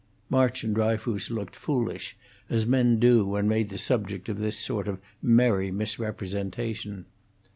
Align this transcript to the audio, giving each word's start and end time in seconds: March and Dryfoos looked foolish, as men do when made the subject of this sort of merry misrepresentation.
March 0.31 0.63
and 0.63 0.73
Dryfoos 0.73 1.29
looked 1.29 1.55
foolish, 1.55 2.17
as 2.49 2.65
men 2.65 2.97
do 2.97 3.23
when 3.23 3.47
made 3.47 3.69
the 3.69 3.77
subject 3.77 4.29
of 4.29 4.39
this 4.39 4.57
sort 4.57 4.87
of 4.87 4.97
merry 5.21 5.69
misrepresentation. 5.69 7.05